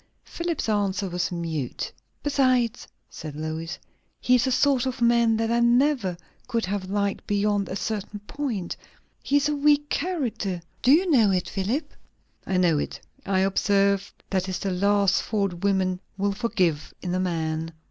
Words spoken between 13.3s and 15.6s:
observe, that is the last fault